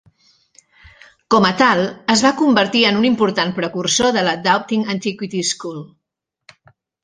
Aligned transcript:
Com 1.35 1.45
a 1.49 1.51
tal, 1.59 1.81
es 2.15 2.23
va 2.27 2.33
convertir 2.41 2.83
en 2.93 2.99
un 3.03 3.07
important 3.11 3.53
precursor 3.61 4.19
de 4.19 4.27
la 4.31 4.35
Doubting 4.49 4.89
Antiquity 4.99 5.47
School. 5.55 5.81